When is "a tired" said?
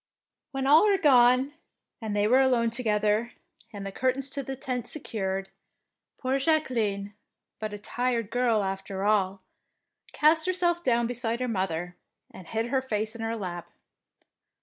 7.73-8.31